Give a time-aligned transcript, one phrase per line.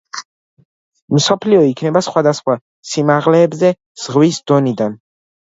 [1.17, 2.57] მსოფლიო იქმნება სხვადასხვა
[2.93, 3.73] სიმაღლეებზე
[4.07, 4.99] ზღვის დონიდან.